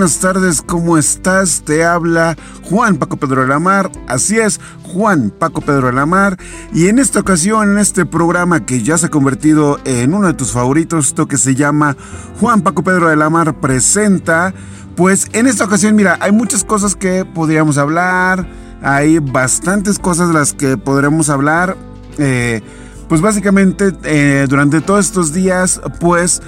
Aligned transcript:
buenas 0.00 0.18
tardes, 0.18 0.62
¿cómo 0.62 0.96
estás? 0.96 1.60
Te 1.60 1.84
habla 1.84 2.34
Juan 2.62 2.96
Paco 2.96 3.18
Pedro 3.18 3.42
de 3.42 3.48
la 3.48 3.58
Mar, 3.58 3.92
así 4.08 4.38
es, 4.38 4.58
Juan 4.82 5.28
Paco 5.28 5.60
Pedro 5.60 5.88
de 5.88 5.92
la 5.92 6.06
Mar, 6.06 6.38
y 6.72 6.88
en 6.88 6.98
esta 6.98 7.20
ocasión, 7.20 7.72
en 7.72 7.76
este 7.78 8.06
programa 8.06 8.64
que 8.64 8.82
ya 8.82 8.96
se 8.96 9.06
ha 9.06 9.08
convertido 9.10 9.78
en 9.84 10.14
uno 10.14 10.28
de 10.28 10.32
tus 10.32 10.52
favoritos, 10.52 11.08
esto 11.08 11.28
que 11.28 11.36
se 11.36 11.54
llama 11.54 11.98
Juan 12.40 12.62
Paco 12.62 12.82
Pedro 12.82 13.10
de 13.10 13.16
la 13.16 13.28
Mar 13.28 13.60
presenta, 13.60 14.54
pues 14.96 15.26
en 15.34 15.46
esta 15.46 15.64
ocasión, 15.64 15.94
mira, 15.96 16.16
hay 16.22 16.32
muchas 16.32 16.64
cosas 16.64 16.96
que 16.96 17.26
podríamos 17.26 17.76
hablar, 17.76 18.48
hay 18.80 19.18
bastantes 19.18 19.98
cosas 19.98 20.28
de 20.28 20.34
las 20.34 20.54
que 20.54 20.78
podremos 20.78 21.28
hablar, 21.28 21.76
eh, 22.16 22.62
pues 23.06 23.20
básicamente 23.20 23.92
eh, 24.04 24.46
durante 24.48 24.80
todos 24.80 25.04
estos 25.04 25.34
días, 25.34 25.78
pues 25.98 26.40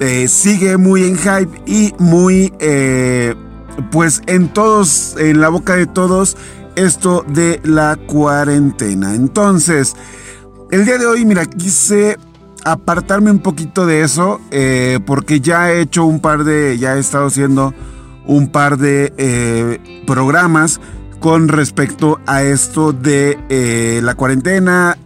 eh, 0.00 0.28
sigue 0.28 0.76
muy 0.76 1.04
en 1.04 1.16
hype 1.16 1.62
y 1.66 1.92
muy, 1.98 2.52
eh, 2.60 3.34
pues 3.90 4.22
en 4.26 4.48
todos, 4.48 5.16
en 5.18 5.40
la 5.40 5.48
boca 5.48 5.74
de 5.74 5.86
todos, 5.86 6.36
esto 6.76 7.24
de 7.26 7.60
la 7.64 7.96
cuarentena. 7.96 9.14
Entonces, 9.14 9.96
el 10.70 10.84
día 10.84 10.98
de 10.98 11.06
hoy, 11.06 11.24
mira, 11.24 11.46
quise 11.46 12.16
apartarme 12.64 13.30
un 13.30 13.40
poquito 13.40 13.86
de 13.86 14.02
eso, 14.02 14.40
eh, 14.52 15.00
porque 15.04 15.40
ya 15.40 15.72
he 15.72 15.80
hecho 15.80 16.04
un 16.04 16.20
par 16.20 16.44
de, 16.44 16.78
ya 16.78 16.96
he 16.96 17.00
estado 17.00 17.26
haciendo 17.26 17.74
un 18.26 18.48
par 18.48 18.78
de 18.78 19.80
programas 20.06 20.80
con 21.18 21.48
respecto 21.48 22.20
a 22.26 22.42
esto 22.42 22.92
de 22.92 24.00
la 24.02 24.14
cuarentena 24.14 24.96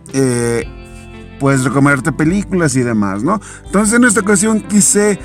puedes 1.43 1.65
recomendarte 1.65 2.12
películas 2.12 2.77
y 2.77 2.83
demás, 2.83 3.25
¿no? 3.25 3.41
Entonces 3.67 3.97
en 3.97 4.05
esta 4.05 4.21
ocasión 4.21 4.61
quise 4.61 5.19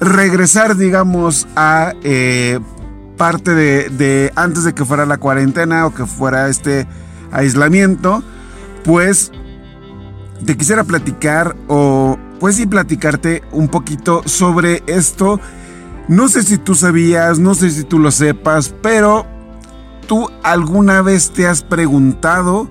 regresar, 0.00 0.78
digamos, 0.78 1.46
a 1.56 1.92
eh, 2.02 2.58
parte 3.18 3.54
de, 3.54 4.32
antes 4.34 4.64
de 4.64 4.72
que 4.72 4.86
fuera 4.86 5.04
la 5.04 5.18
cuarentena 5.18 5.84
o 5.84 5.92
que 5.92 6.06
fuera 6.06 6.48
este 6.48 6.86
aislamiento, 7.32 8.22
pues 8.82 9.30
te 10.46 10.56
quisiera 10.56 10.84
platicar 10.84 11.54
o 11.68 12.16
pues 12.40 12.56
sí 12.56 12.66
platicarte 12.66 13.42
un 13.52 13.68
poquito 13.68 14.22
sobre 14.24 14.82
esto. 14.86 15.38
No 16.08 16.28
sé 16.28 16.44
si 16.44 16.56
tú 16.56 16.74
sabías, 16.74 17.38
no 17.38 17.54
sé 17.54 17.68
si 17.68 17.84
tú 17.84 17.98
lo 17.98 18.10
sepas, 18.10 18.74
pero 18.80 19.26
tú 20.06 20.30
alguna 20.42 21.02
vez 21.02 21.30
te 21.30 21.46
has 21.46 21.62
preguntado 21.62 22.70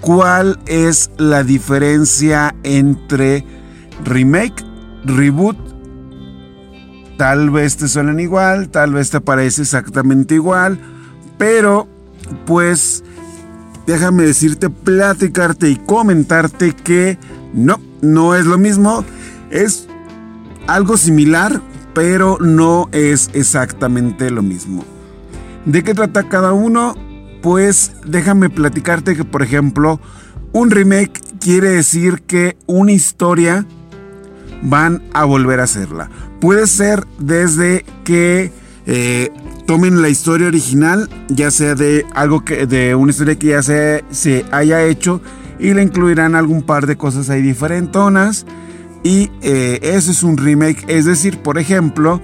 ¿Cuál 0.00 0.58
es 0.66 1.10
la 1.18 1.42
diferencia 1.42 2.54
entre 2.62 3.44
remake, 4.04 4.64
reboot? 5.04 5.56
Tal 7.16 7.50
vez 7.50 7.76
te 7.76 7.88
suenan 7.88 8.20
igual, 8.20 8.68
tal 8.68 8.92
vez 8.92 9.10
te 9.10 9.20
parece 9.20 9.62
exactamente 9.62 10.36
igual, 10.36 10.78
pero 11.36 11.88
pues 12.46 13.02
déjame 13.86 14.22
decirte, 14.22 14.70
platicarte 14.70 15.70
y 15.70 15.76
comentarte 15.76 16.74
que 16.74 17.18
no, 17.52 17.80
no 18.00 18.34
es 18.36 18.46
lo 18.46 18.58
mismo, 18.58 19.04
es 19.50 19.88
algo 20.68 20.96
similar, 20.96 21.60
pero 21.94 22.38
no 22.38 22.88
es 22.92 23.30
exactamente 23.32 24.30
lo 24.30 24.42
mismo. 24.42 24.84
¿De 25.64 25.82
qué 25.82 25.94
trata 25.94 26.28
cada 26.28 26.52
uno? 26.52 26.94
Pues 27.42 27.92
déjame 28.04 28.50
platicarte 28.50 29.16
que, 29.16 29.24
por 29.24 29.42
ejemplo, 29.42 30.00
un 30.52 30.70
remake 30.70 31.20
quiere 31.40 31.70
decir 31.70 32.22
que 32.22 32.56
una 32.66 32.92
historia 32.92 33.66
van 34.62 35.02
a 35.12 35.24
volver 35.24 35.60
a 35.60 35.64
hacerla. 35.64 36.10
Puede 36.40 36.66
ser 36.66 37.06
desde 37.18 37.84
que 38.04 38.52
eh, 38.86 39.30
tomen 39.66 40.02
la 40.02 40.08
historia 40.08 40.46
original, 40.46 41.08
ya 41.28 41.50
sea 41.50 41.74
de 41.74 42.06
algo 42.14 42.44
que 42.44 42.66
de 42.66 42.94
una 42.94 43.10
historia 43.10 43.38
que 43.38 43.48
ya 43.48 43.62
se, 43.62 44.04
se 44.10 44.44
haya 44.50 44.82
hecho 44.84 45.20
y 45.58 45.74
le 45.74 45.82
incluirán 45.82 46.34
algún 46.34 46.62
par 46.62 46.86
de 46.86 46.96
cosas 46.96 47.30
ahí 47.30 47.42
diferentonas. 47.42 48.46
Y 49.02 49.30
eh, 49.42 49.78
eso 49.82 50.10
es 50.10 50.22
un 50.22 50.36
remake. 50.36 50.84
Es 50.88 51.04
decir, 51.04 51.38
por 51.38 51.58
ejemplo, 51.58 52.20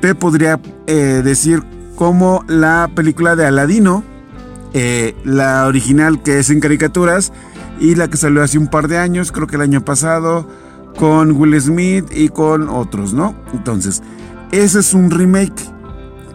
te 0.00 0.14
podría 0.14 0.60
eh, 0.86 1.22
decir 1.24 1.62
como 1.96 2.44
la 2.48 2.90
película 2.94 3.36
de 3.36 3.46
Aladino 3.46 4.04
eh, 4.74 5.14
la 5.24 5.66
original 5.66 6.20
que 6.22 6.40
es 6.40 6.50
en 6.50 6.58
caricaturas 6.58 7.32
y 7.80 7.94
la 7.94 8.08
que 8.08 8.16
salió 8.16 8.42
hace 8.42 8.58
un 8.58 8.66
par 8.66 8.88
de 8.88 8.98
años, 8.98 9.30
creo 9.30 9.46
que 9.46 9.54
el 9.54 9.62
año 9.62 9.84
pasado, 9.84 10.48
con 10.96 11.32
Will 11.32 11.60
Smith 11.60 12.06
y 12.12 12.28
con 12.28 12.68
otros, 12.68 13.14
¿no? 13.14 13.36
Entonces, 13.52 14.02
ese 14.50 14.80
es 14.80 14.92
un 14.92 15.10
remake. 15.10 15.54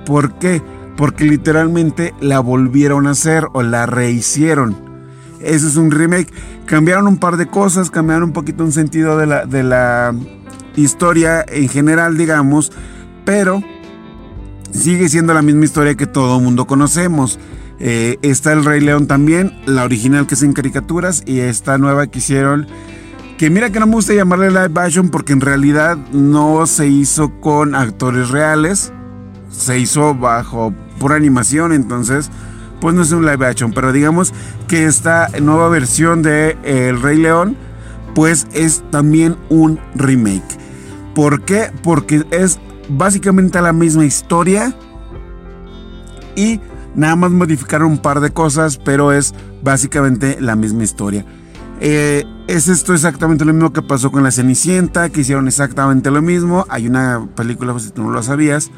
¿Por 0.05 0.39
qué? 0.39 0.61
Porque 0.95 1.25
literalmente 1.25 2.13
la 2.21 2.39
volvieron 2.39 3.07
a 3.07 3.11
hacer 3.11 3.47
o 3.53 3.61
la 3.61 3.85
rehicieron. 3.85 4.75
Ese 5.41 5.67
es 5.67 5.75
un 5.75 5.91
remake. 5.91 6.31
Cambiaron 6.65 7.07
un 7.07 7.17
par 7.17 7.35
de 7.35 7.47
cosas, 7.47 7.91
cambiaron 7.91 8.23
un 8.23 8.33
poquito 8.33 8.63
un 8.63 8.71
sentido 8.71 9.17
de 9.17 9.25
la, 9.25 9.45
de 9.45 9.63
la 9.63 10.15
historia 10.77 11.45
en 11.47 11.67
general, 11.67 12.17
digamos, 12.17 12.71
pero 13.25 13.61
sigue 14.71 15.09
siendo 15.09 15.33
la 15.33 15.41
misma 15.41 15.65
historia 15.65 15.95
que 15.95 16.07
todo 16.07 16.37
el 16.37 16.43
mundo 16.43 16.67
conocemos. 16.67 17.37
Eh, 17.79 18.17
está 18.21 18.51
el 18.51 18.65
Rey 18.65 18.81
León 18.81 19.07
también, 19.07 19.57
la 19.65 19.83
original 19.83 20.27
que 20.27 20.35
es 20.35 20.43
en 20.43 20.53
caricaturas 20.53 21.23
y 21.25 21.39
esta 21.39 21.77
nueva 21.77 22.07
que 22.07 22.19
hicieron. 22.19 22.67
Que 23.37 23.49
mira 23.49 23.69
que 23.69 23.79
no 23.79 23.87
me 23.87 23.93
gusta 23.93 24.13
llamarle 24.13 24.49
live 24.49 24.73
action 24.75 25.09
porque 25.09 25.31
en 25.31 25.39
realidad 25.39 25.97
no 26.11 26.65
se 26.67 26.87
hizo 26.87 27.39
con 27.39 27.73
actores 27.73 28.29
reales. 28.29 28.91
Se 29.49 29.79
hizo 29.79 30.13
bajo 30.13 30.73
pura 30.99 31.15
animación, 31.15 31.71
entonces 31.71 32.29
pues 32.81 32.95
no 32.95 33.01
es 33.01 33.11
un 33.11 33.25
live 33.25 33.45
action. 33.45 33.71
Pero 33.71 33.93
digamos 33.93 34.33
que 34.67 34.85
esta 34.85 35.29
nueva 35.41 35.69
versión 35.69 36.21
de 36.21 36.57
El 36.63 37.01
Rey 37.01 37.17
León 37.17 37.55
pues 38.13 38.47
es 38.53 38.83
también 38.91 39.37
un 39.49 39.79
remake. 39.95 40.57
¿Por 41.15 41.43
qué? 41.43 41.71
Porque 41.81 42.25
es 42.31 42.59
básicamente 42.89 43.61
la 43.61 43.71
misma 43.71 44.05
historia 44.05 44.75
y 46.35 46.59
Nada 46.95 47.15
más 47.15 47.31
modificaron 47.31 47.91
un 47.91 47.97
par 47.99 48.19
de 48.19 48.31
cosas, 48.31 48.77
pero 48.77 49.11
es 49.11 49.33
básicamente 49.61 50.37
la 50.39 50.55
misma 50.55 50.83
historia. 50.83 51.25
Eh, 51.81 52.25
es 52.47 52.67
esto 52.67 52.93
exactamente 52.93 53.45
lo 53.45 53.53
mismo 53.53 53.71
que 53.71 53.81
pasó 53.81 54.11
con 54.11 54.23
la 54.23 54.31
Cenicienta, 54.31 55.09
que 55.09 55.21
hicieron 55.21 55.47
exactamente 55.47 56.11
lo 56.11 56.21
mismo. 56.21 56.65
Hay 56.69 56.87
una 56.87 57.27
película, 57.35 57.71
pues, 57.71 57.85
si 57.85 57.91
tú 57.91 58.03
no 58.03 58.11
lo 58.11 58.21
sabías, 58.23 58.71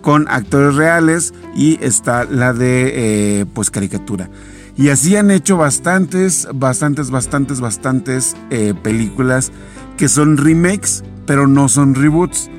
con 0.00 0.26
actores 0.28 0.74
reales 0.74 1.32
y 1.54 1.78
está 1.84 2.24
la 2.24 2.52
de 2.52 3.40
eh, 3.40 3.46
pues 3.54 3.70
caricatura. 3.70 4.28
Y 4.76 4.88
así 4.88 5.16
han 5.16 5.30
hecho 5.30 5.56
bastantes, 5.56 6.48
bastantes, 6.54 7.10
bastantes, 7.10 7.60
bastantes 7.60 8.36
eh, 8.50 8.74
películas 8.82 9.52
que 9.96 10.08
son 10.08 10.36
remakes, 10.36 11.04
pero 11.26 11.46
no 11.46 11.68
son 11.68 11.94
reboots. 11.94 12.50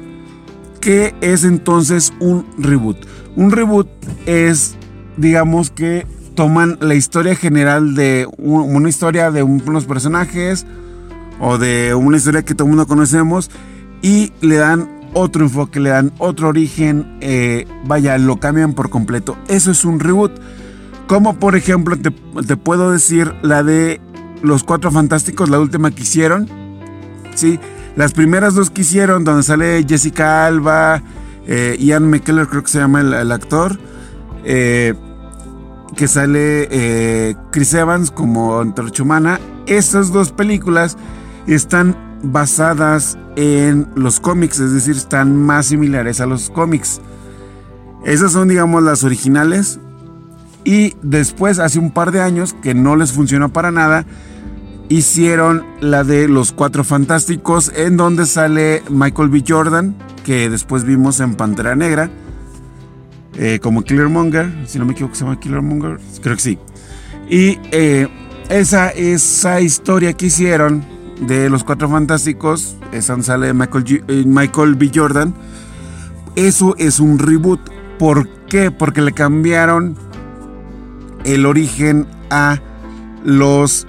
¿Qué 0.79 1.15
es 1.21 1.43
entonces 1.43 2.13
un 2.19 2.45
reboot? 2.57 2.97
Un 3.35 3.51
reboot 3.51 3.87
es 4.25 4.75
digamos 5.17 5.71
que 5.71 6.05
toman 6.35 6.77
la 6.81 6.95
historia 6.95 7.35
general 7.35 7.95
de 7.95 8.27
una 8.37 8.89
historia 8.89 9.31
de 9.31 9.43
unos 9.43 9.85
personajes 9.85 10.65
o 11.39 11.57
de 11.57 11.93
una 11.93 12.17
historia 12.17 12.43
que 12.43 12.55
todo 12.55 12.65
el 12.67 12.69
mundo 12.69 12.87
conocemos 12.87 13.51
y 14.01 14.31
le 14.41 14.57
dan 14.57 14.89
otro 15.13 15.43
enfoque, 15.43 15.79
le 15.79 15.89
dan 15.89 16.11
otro 16.17 16.49
origen, 16.49 17.17
eh, 17.21 17.67
vaya, 17.85 18.17
lo 18.17 18.37
cambian 18.37 18.73
por 18.73 18.89
completo. 18.89 19.37
Eso 19.47 19.71
es 19.71 19.85
un 19.85 19.99
reboot. 19.99 20.31
Como 21.07 21.37
por 21.37 21.55
ejemplo 21.55 21.97
te, 21.97 22.11
puedo 22.57 22.91
decir 22.91 23.33
la 23.41 23.61
de 23.61 24.01
Los 24.41 24.63
Cuatro 24.63 24.89
Fantásticos, 24.89 25.49
la 25.49 25.59
última 25.59 25.91
que 25.91 26.03
hicieron. 26.03 26.49
Sí, 27.35 27.59
las 27.95 28.13
primeras 28.13 28.55
dos 28.55 28.71
que 28.71 28.81
hicieron, 28.81 29.23
donde 29.23 29.43
sale 29.43 29.85
Jessica 29.87 30.47
Alba, 30.47 31.03
eh, 31.45 31.75
Ian 31.79 32.09
McKellar 32.09 32.47
creo 32.47 32.63
que 32.63 32.71
se 32.71 32.79
llama 32.79 33.01
el 33.01 33.31
actor. 33.31 33.77
Eh, 34.43 34.93
que 35.95 36.07
sale 36.07 36.67
eh, 36.71 37.35
Chris 37.51 37.73
Evans 37.73 38.11
como 38.11 38.59
Antorcha 38.59 39.03
Humana. 39.03 39.39
Esas 39.67 40.11
dos 40.11 40.31
películas 40.31 40.97
están 41.47 41.95
basadas 42.23 43.17
en 43.35 43.87
los 43.95 44.19
cómics, 44.19 44.59
es 44.59 44.73
decir, 44.73 44.95
están 44.95 45.35
más 45.35 45.67
similares 45.67 46.21
a 46.21 46.25
los 46.25 46.49
cómics. 46.49 47.01
Esas 48.05 48.31
son, 48.31 48.47
digamos, 48.47 48.83
las 48.83 49.03
originales. 49.03 49.79
Y 50.63 50.95
después, 51.01 51.59
hace 51.59 51.79
un 51.79 51.91
par 51.91 52.11
de 52.11 52.21
años, 52.21 52.55
que 52.61 52.73
no 52.73 52.95
les 52.95 53.11
funcionó 53.11 53.51
para 53.51 53.71
nada, 53.71 54.05
hicieron 54.89 55.65
la 55.81 56.03
de 56.03 56.27
Los 56.27 56.53
Cuatro 56.53 56.83
Fantásticos, 56.83 57.71
en 57.75 57.97
donde 57.97 58.25
sale 58.25 58.81
Michael 58.89 59.29
B. 59.29 59.43
Jordan, 59.45 59.95
que 60.23 60.49
después 60.49 60.85
vimos 60.85 61.19
en 61.19 61.35
Pantera 61.35 61.75
Negra 61.75 62.09
eh, 63.35 63.59
como 63.61 63.83
Killermonger, 63.83 64.51
si 64.67 64.77
no 64.77 64.85
me 64.85 64.93
equivoco 64.93 65.15
se 65.15 65.23
llama 65.23 65.39
Killermonger, 65.39 65.99
creo 66.21 66.35
que 66.35 66.41
sí. 66.41 66.59
Y 67.29 67.57
eh, 67.71 68.07
esa, 68.49 68.89
esa 68.89 69.61
historia 69.61 70.13
que 70.13 70.27
hicieron 70.27 70.83
de 71.21 71.49
los 71.49 71.63
Cuatro 71.63 71.89
Fantásticos, 71.89 72.77
esa 72.91 73.21
sale 73.23 73.53
Michael, 73.53 74.03
eh, 74.07 74.23
Michael 74.25 74.75
B. 74.75 74.91
Jordan, 74.93 75.33
Eso 76.35 76.75
es 76.77 76.99
un 76.99 77.19
reboot. 77.19 77.59
¿Por 77.97 78.27
qué? 78.47 78.71
Porque 78.71 79.01
le 79.01 79.13
cambiaron 79.13 79.95
el 81.23 81.45
origen 81.45 82.07
a 82.29 82.59
los, 83.23 83.87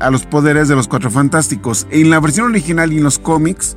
a 0.00 0.10
los 0.10 0.26
poderes 0.26 0.66
de 0.66 0.74
los 0.74 0.88
Cuatro 0.88 1.10
Fantásticos. 1.10 1.86
En 1.90 2.10
la 2.10 2.20
versión 2.20 2.50
original 2.50 2.92
y 2.92 2.96
en 2.96 3.04
los 3.04 3.18
cómics 3.18 3.76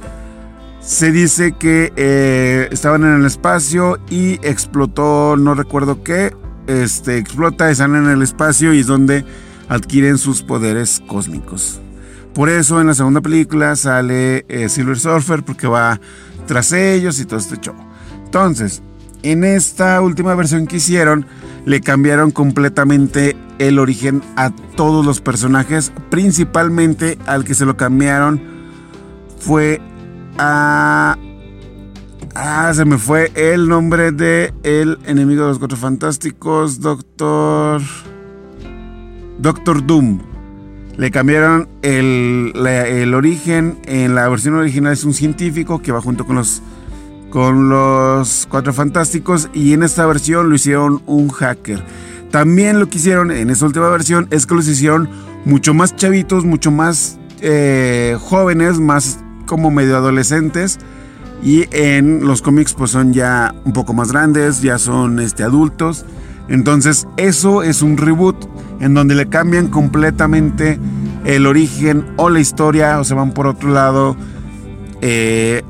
se 0.87 1.11
dice 1.11 1.51
que 1.51 1.91
eh, 1.97 2.69
estaban 2.71 3.03
en 3.03 3.15
el 3.15 3.25
espacio 3.25 3.99
y 4.09 4.35
explotó, 4.35 5.35
no 5.35 5.53
recuerdo 5.53 6.01
qué, 6.01 6.33
este, 6.65 7.17
explota, 7.17 7.69
están 7.69 7.93
en 7.97 8.07
el 8.07 8.21
espacio 8.21 8.73
y 8.73 8.79
es 8.79 8.87
donde 8.87 9.25
adquieren 9.67 10.17
sus 10.17 10.43
poderes 10.43 11.03
cósmicos. 11.05 11.81
Por 12.33 12.47
eso 12.47 12.79
en 12.79 12.87
la 12.87 12.93
segunda 12.93 13.19
película 13.19 13.75
sale 13.75 14.45
eh, 14.47 14.69
Silver 14.69 14.97
Surfer 14.97 15.43
porque 15.43 15.67
va 15.67 15.99
tras 16.45 16.71
ellos 16.71 17.19
y 17.19 17.25
todo 17.25 17.39
este 17.39 17.57
show. 17.57 17.75
Entonces, 18.23 18.81
en 19.23 19.43
esta 19.43 19.99
última 19.99 20.35
versión 20.35 20.67
que 20.67 20.77
hicieron, 20.77 21.25
le 21.65 21.81
cambiaron 21.81 22.31
completamente 22.31 23.35
el 23.59 23.77
origen 23.77 24.21
a 24.37 24.51
todos 24.77 25.05
los 25.05 25.19
personajes, 25.19 25.91
principalmente 26.09 27.17
al 27.25 27.43
que 27.43 27.55
se 27.55 27.65
lo 27.65 27.75
cambiaron 27.75 28.41
fue 29.37 29.81
a... 30.37 31.17
Ah, 32.35 32.71
se 32.73 32.85
me 32.85 32.97
fue 32.97 33.31
el 33.33 33.67
nombre 33.67 34.11
de 34.11 34.53
el 34.63 34.99
enemigo 35.05 35.43
de 35.43 35.49
los 35.49 35.59
cuatro 35.59 35.77
fantásticos, 35.77 36.79
Doctor... 36.79 37.81
Doctor 39.39 39.85
Doom. 39.85 40.21
Le 40.97 41.11
cambiaron 41.11 41.67
el, 41.83 42.53
el, 42.55 43.13
origen. 43.13 43.77
En 43.85 44.15
la 44.15 44.27
versión 44.29 44.55
original 44.55 44.93
es 44.93 45.03
un 45.03 45.13
científico 45.13 45.79
que 45.81 45.91
va 45.91 46.01
junto 46.01 46.25
con 46.25 46.37
los, 46.37 46.63
con 47.29 47.69
los 47.69 48.47
cuatro 48.49 48.73
fantásticos. 48.73 49.49
Y 49.53 49.73
en 49.73 49.83
esta 49.83 50.05
versión 50.07 50.49
lo 50.49 50.55
hicieron 50.55 51.03
un 51.05 51.29
hacker. 51.29 51.83
También 52.31 52.79
lo 52.79 52.89
que 52.89 52.97
hicieron 52.97 53.31
en 53.31 53.51
esta 53.51 53.67
última 53.67 53.89
versión 53.89 54.27
es 54.31 54.47
que 54.47 54.55
los 54.55 54.67
hicieron 54.67 55.07
mucho 55.45 55.73
más 55.75 55.95
chavitos, 55.95 56.45
mucho 56.45 56.71
más 56.71 57.19
eh, 57.41 58.17
jóvenes, 58.19 58.79
más 58.79 59.19
como 59.47 59.71
medio 59.71 59.97
adolescentes. 59.97 60.77
Y 61.41 61.65
en 61.71 62.27
los 62.27 62.44
cómics 62.44 62.75
pues 62.75 62.91
son 62.91 63.13
ya 63.13 63.55
un 63.65 63.73
poco 63.73 63.94
más 63.94 64.11
grandes, 64.11 64.61
ya 64.61 64.77
son 64.77 65.19
este, 65.19 65.41
adultos. 65.41 66.05
Entonces 66.47 67.07
eso 67.17 67.63
es 67.63 67.81
un 67.81 67.97
reboot 67.97 68.35
en 68.79 68.94
donde 68.94 69.15
le 69.15 69.27
cambian 69.27 69.67
completamente 69.67 70.79
el 71.25 71.45
origen 71.45 72.05
o 72.17 72.29
la 72.29 72.39
historia 72.39 72.99
o 72.99 73.03
se 73.03 73.13
van 73.13 73.31
por 73.31 73.47
otro 73.47 73.69
lado 73.69 74.15
eh, 75.01 75.63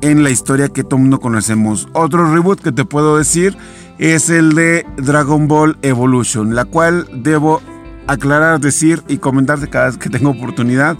en 0.00 0.22
la 0.22 0.30
historia 0.30 0.68
que 0.68 0.84
todo 0.84 0.98
mundo 0.98 1.20
conocemos. 1.20 1.88
Otro 1.92 2.32
reboot 2.32 2.60
que 2.60 2.72
te 2.72 2.84
puedo 2.84 3.18
decir 3.18 3.56
es 3.98 4.30
el 4.30 4.54
de 4.54 4.86
Dragon 4.96 5.48
Ball 5.48 5.76
Evolution, 5.82 6.54
la 6.54 6.64
cual 6.64 7.06
debo 7.12 7.60
aclarar, 8.06 8.60
decir 8.60 9.02
y 9.08 9.18
comentarte 9.18 9.68
cada 9.68 9.86
vez 9.86 9.98
que 9.98 10.08
tengo 10.08 10.30
oportunidad. 10.30 10.96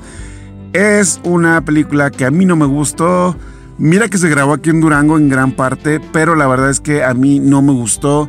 Es 0.73 1.21
una 1.25 1.61
película 1.63 2.11
que 2.11 2.25
a 2.25 2.31
mí 2.31 2.45
no 2.45 2.57
me 2.57 2.67
gustó. 2.67 3.35
Mira 3.79 4.09
que 4.09 4.19
se 4.19 4.29
grabó 4.29 4.55
aquí 4.55 4.71
en 4.71 4.81
Durango 4.81 5.17
en 5.17 5.29
gran 5.29 5.53
parte, 5.53 6.01
pero 6.13 6.35
la 6.35 6.47
verdad 6.47 6.69
es 6.69 6.81
que 6.81 7.05
a 7.05 7.15
mí 7.15 7.41
no 7.41 7.63
me 7.63 7.73
gustó. 7.73 8.29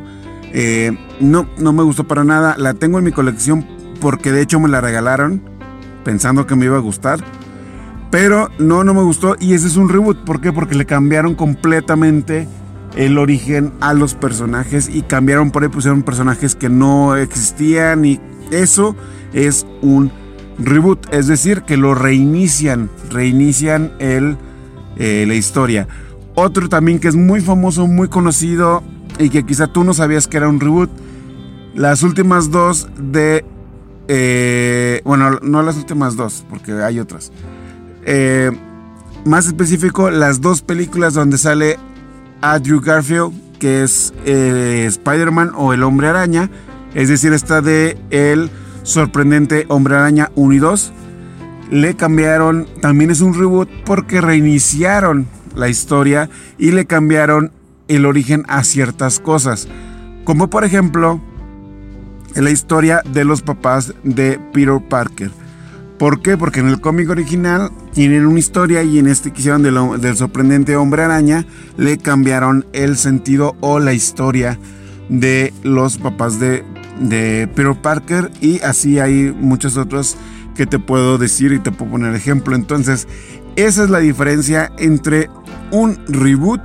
Eh, 0.52 0.96
no, 1.20 1.48
no 1.58 1.72
me 1.72 1.82
gustó 1.82 2.04
para 2.04 2.24
nada. 2.24 2.56
La 2.56 2.74
tengo 2.74 2.98
en 2.98 3.04
mi 3.04 3.12
colección 3.12 3.66
porque 4.00 4.32
de 4.32 4.40
hecho 4.40 4.58
me 4.58 4.68
la 4.68 4.80
regalaron 4.80 5.42
pensando 6.04 6.46
que 6.46 6.56
me 6.56 6.64
iba 6.64 6.76
a 6.76 6.80
gustar. 6.80 7.20
Pero 8.10 8.48
no, 8.58 8.84
no 8.84 8.94
me 8.94 9.02
gustó 9.02 9.36
y 9.38 9.54
ese 9.54 9.66
es 9.66 9.76
un 9.76 9.88
reboot. 9.88 10.24
¿Por 10.24 10.40
qué? 10.40 10.52
Porque 10.52 10.74
le 10.74 10.86
cambiaron 10.86 11.34
completamente 11.34 12.48
el 12.96 13.18
origen 13.18 13.72
a 13.80 13.94
los 13.94 14.14
personajes 14.14 14.88
y 14.88 15.02
cambiaron 15.02 15.50
por 15.50 15.62
ahí, 15.62 15.68
pusieron 15.68 16.02
personajes 16.02 16.56
que 16.56 16.68
no 16.68 17.16
existían 17.16 18.04
y 18.04 18.20
eso 18.50 18.96
es 19.32 19.66
un 19.82 20.10
reboot. 20.60 21.12
Es 21.12 21.26
decir, 21.26 21.62
que 21.62 21.76
lo 21.76 21.94
reinician, 21.94 22.90
reinician 23.10 23.92
el, 23.98 24.36
eh, 24.96 25.24
la 25.26 25.34
historia. 25.34 25.88
Otro 26.34 26.68
también 26.68 26.98
que 26.98 27.08
es 27.08 27.16
muy 27.16 27.40
famoso, 27.40 27.86
muy 27.86 28.08
conocido 28.08 28.82
y 29.18 29.30
que 29.30 29.44
quizá 29.44 29.66
tú 29.66 29.84
no 29.84 29.94
sabías 29.94 30.26
que 30.26 30.36
era 30.36 30.48
un 30.48 30.60
reboot. 30.60 30.90
Las 31.74 32.02
últimas 32.02 32.50
dos 32.50 32.88
de... 32.98 33.44
Eh, 34.08 35.02
bueno, 35.04 35.38
no 35.42 35.62
las 35.62 35.76
últimas 35.76 36.16
dos, 36.16 36.44
porque 36.48 36.72
hay 36.72 36.98
otras. 36.98 37.32
Eh, 38.04 38.50
más 39.24 39.46
específico, 39.46 40.10
las 40.10 40.40
dos 40.40 40.62
películas 40.62 41.14
donde 41.14 41.38
sale 41.38 41.78
Andrew 42.40 42.80
Garfield, 42.80 43.32
que 43.58 43.84
es 43.84 44.12
Spider-Man 44.24 45.52
o 45.54 45.72
el 45.72 45.82
Hombre 45.82 46.08
Araña. 46.08 46.50
Es 46.94 47.08
decir, 47.08 47.32
esta 47.32 47.60
de 47.60 47.98
el 48.10 48.50
sorprendente 48.82 49.66
Hombre 49.68 49.96
Araña 49.96 50.30
1 50.34 50.54
y 50.54 50.58
2. 50.58 50.92
Le 51.70 51.94
cambiaron, 51.94 52.66
también 52.80 53.10
es 53.10 53.20
un 53.20 53.34
reboot 53.34 53.68
porque 53.84 54.20
reiniciaron 54.20 55.26
la 55.54 55.68
historia 55.68 56.28
y 56.58 56.72
le 56.72 56.86
cambiaron 56.86 57.52
el 57.88 58.06
origen 58.06 58.44
a 58.48 58.64
ciertas 58.64 59.20
cosas. 59.20 59.68
Como 60.24 60.50
por 60.50 60.64
ejemplo, 60.64 61.20
la 62.34 62.50
historia 62.50 63.02
de 63.12 63.24
los 63.24 63.42
papás 63.42 63.94
de 64.04 64.38
Peter 64.52 64.80
Parker. 64.88 65.30
¿Por 65.98 66.22
qué? 66.22 66.36
Porque 66.36 66.60
en 66.60 66.68
el 66.68 66.80
cómic 66.80 67.10
original 67.10 67.70
tienen 67.92 68.24
una 68.24 68.38
historia 68.38 68.82
y 68.82 68.98
en 68.98 69.06
este 69.06 69.32
que 69.32 69.40
hicieron 69.40 69.62
del, 69.62 70.16
sorprendente 70.16 70.76
hombre 70.76 71.02
araña 71.02 71.44
le 71.76 71.98
cambiaron 71.98 72.64
el 72.72 72.96
sentido 72.96 73.54
o 73.60 73.80
la 73.80 73.92
historia 73.92 74.58
de 75.10 75.52
los 75.62 75.98
papás 75.98 76.40
de, 76.40 76.64
de 77.00 77.48
Peter 77.54 77.74
Parker 77.80 78.30
y 78.40 78.60
así 78.60 79.00
hay 79.00 79.34
muchos 79.36 79.76
otros 79.76 80.16
que 80.54 80.66
te 80.66 80.78
puedo 80.78 81.18
decir 81.18 81.52
y 81.52 81.58
te 81.58 81.72
puedo 81.72 81.92
poner 81.92 82.14
ejemplo. 82.14 82.54
Entonces, 82.54 83.08
esa 83.56 83.84
es 83.84 83.90
la 83.90 83.98
diferencia 83.98 84.70
entre 84.78 85.28
un 85.70 85.98
reboot 86.06 86.60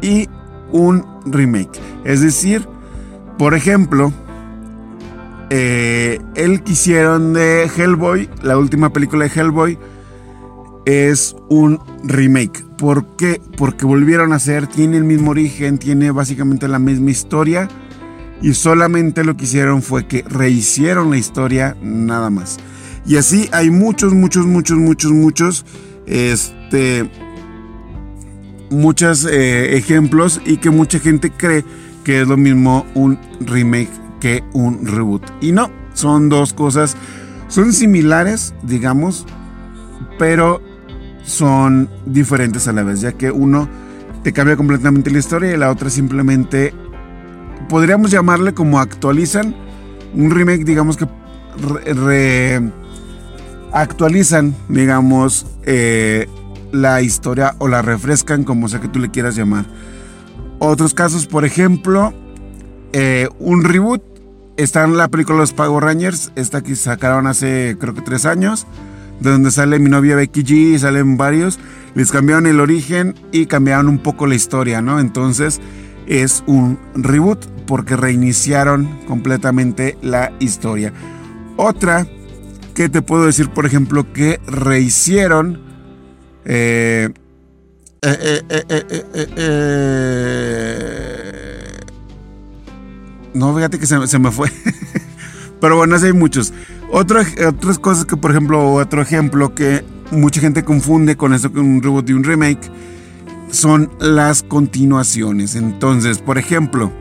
y 0.00 0.28
un 0.72 1.04
remake. 1.26 1.78
Es 2.04 2.20
decir, 2.20 2.66
por 3.38 3.54
ejemplo, 3.54 4.12
eh, 5.50 6.20
el 6.36 6.62
que 6.62 6.72
hicieron 6.72 7.32
de 7.32 7.68
Hellboy, 7.76 8.30
la 8.42 8.56
última 8.56 8.92
película 8.92 9.26
de 9.26 9.40
Hellboy, 9.40 9.78
es 10.86 11.36
un 11.48 11.80
remake. 12.04 12.64
¿Por 12.78 13.16
qué? 13.16 13.40
Porque 13.56 13.84
volvieron 13.84 14.32
a 14.32 14.36
hacer, 14.36 14.66
tiene 14.66 14.96
el 14.96 15.04
mismo 15.04 15.32
origen, 15.32 15.78
tiene 15.78 16.10
básicamente 16.10 16.68
la 16.68 16.78
misma 16.78 17.10
historia. 17.10 17.68
Y 18.42 18.54
solamente 18.54 19.24
lo 19.24 19.36
que 19.36 19.44
hicieron 19.44 19.82
fue 19.82 20.06
que 20.06 20.24
rehicieron 20.28 21.10
la 21.10 21.18
historia 21.18 21.76
nada 21.82 22.30
más. 22.30 22.58
Y 23.06 23.16
así 23.16 23.48
hay 23.52 23.70
muchos, 23.70 24.14
muchos, 24.14 24.46
muchos, 24.46 24.78
muchos, 24.78 25.12
muchos. 25.12 25.66
Este 26.06 27.10
muchos 28.70 29.24
eh, 29.24 29.76
ejemplos 29.76 30.40
y 30.46 30.56
que 30.56 30.70
mucha 30.70 30.98
gente 31.00 31.30
cree 31.30 31.64
que 32.04 32.22
es 32.22 32.28
lo 32.28 32.36
mismo 32.36 32.86
un 32.94 33.18
remake 33.40 33.90
que 34.20 34.42
un 34.52 34.86
reboot. 34.86 35.22
Y 35.40 35.52
no, 35.52 35.70
son 35.92 36.28
dos 36.28 36.52
cosas, 36.52 36.96
son 37.48 37.72
similares, 37.72 38.54
digamos, 38.62 39.26
pero 40.18 40.62
son 41.24 41.90
diferentes 42.06 42.68
a 42.68 42.72
la 42.72 42.82
vez, 42.82 43.00
ya 43.00 43.12
que 43.12 43.30
uno 43.30 43.68
te 44.22 44.32
cambia 44.32 44.56
completamente 44.56 45.10
la 45.10 45.18
historia 45.18 45.52
y 45.52 45.56
la 45.56 45.70
otra 45.70 45.90
simplemente, 45.90 46.72
podríamos 47.68 48.10
llamarle 48.10 48.54
como 48.54 48.78
actualizan, 48.78 49.54
un 50.14 50.30
remake, 50.30 50.64
digamos 50.64 50.96
que 50.96 51.06
actualizan, 53.72 54.54
digamos, 54.68 55.46
eh, 55.64 56.26
la 56.72 57.02
historia 57.02 57.54
o 57.58 57.68
la 57.68 57.82
refrescan, 57.82 58.44
como 58.44 58.68
sea 58.68 58.80
que 58.80 58.88
tú 58.88 58.98
le 58.98 59.10
quieras 59.10 59.36
llamar. 59.36 59.66
Otros 60.58 60.94
casos, 60.94 61.26
por 61.26 61.44
ejemplo, 61.44 62.12
eh, 62.92 63.28
un 63.38 63.64
reboot. 63.64 64.02
Está 64.56 64.84
en 64.84 64.96
la 64.98 65.08
película 65.08 65.38
Los 65.38 65.54
Pago 65.54 65.80
Rangers, 65.80 66.32
esta 66.36 66.60
que 66.60 66.76
sacaron 66.76 67.26
hace 67.26 67.76
creo 67.80 67.94
que 67.94 68.02
tres 68.02 68.26
años, 68.26 68.66
de 69.20 69.30
donde 69.30 69.50
sale 69.50 69.78
mi 69.78 69.88
novia 69.88 70.16
Becky 70.16 70.44
G, 70.44 70.78
salen 70.78 71.16
varios. 71.16 71.58
Les 71.94 72.12
cambiaron 72.12 72.46
el 72.46 72.60
origen 72.60 73.14
y 73.32 73.46
cambiaron 73.46 73.88
un 73.88 73.98
poco 73.98 74.26
la 74.26 74.34
historia, 74.34 74.82
¿no? 74.82 75.00
Entonces 75.00 75.60
es 76.10 76.42
un 76.46 76.78
reboot 76.94 77.46
porque 77.66 77.96
reiniciaron 77.96 79.00
completamente 79.06 79.96
la 80.02 80.32
historia. 80.40 80.92
Otra 81.56 82.06
que 82.74 82.88
te 82.88 83.00
puedo 83.00 83.26
decir, 83.26 83.48
por 83.50 83.64
ejemplo, 83.64 84.12
que 84.12 84.40
rehicieron 84.46 85.60
eh, 86.44 87.10
eh, 88.02 88.42
eh, 89.36 89.80
no, 93.34 93.54
fíjate 93.54 93.78
que 93.78 93.86
se, 93.86 94.18
me 94.18 94.32
fue. 94.32 94.50
Pero 95.60 95.76
bueno, 95.76 95.94
así 95.94 96.06
hay 96.06 96.12
muchos. 96.12 96.52
otras 96.90 97.28
cosas 97.78 98.04
que, 98.04 98.16
por 98.16 98.32
ejemplo, 98.32 98.72
otro 98.74 99.00
ejemplo 99.00 99.54
que 99.54 99.84
mucha 100.10 100.40
gente 100.40 100.64
confunde 100.64 101.16
con 101.16 101.34
eso, 101.34 101.52
con 101.52 101.64
un 101.64 101.82
reboot 101.82 102.10
y 102.10 102.14
un 102.14 102.24
remake, 102.24 102.68
son 103.50 103.90
las 103.98 104.42
continuaciones. 104.42 105.54
Entonces, 105.56 106.18
por 106.18 106.38
ejemplo, 106.38 106.92